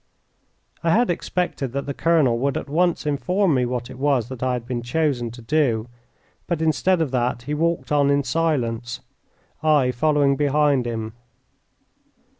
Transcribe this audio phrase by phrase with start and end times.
[0.83, 4.41] I had expected that the colonel would at once inform me what it was that
[4.41, 5.89] I had been chosen to do,
[6.47, 9.01] but instead of that he walked on in silence,
[9.61, 11.13] I following behind him.